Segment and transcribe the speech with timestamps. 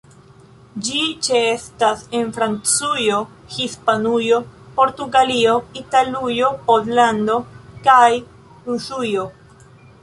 [0.85, 3.19] Ĝi ĉeestas en Francujo,
[3.57, 4.41] Hispanujo,
[4.81, 7.39] Portugalio, Italujo, Pollando
[7.89, 8.09] kaj
[8.69, 9.31] Rusujo.